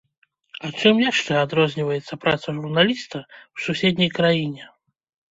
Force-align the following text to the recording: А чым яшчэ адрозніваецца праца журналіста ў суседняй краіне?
А 0.67 0.69
чым 0.79 1.01
яшчэ 1.01 1.33
адрозніваецца 1.41 2.13
праца 2.23 2.47
журналіста 2.59 3.17
ў 3.19 3.57
суседняй 3.67 4.09
краіне? 4.17 4.63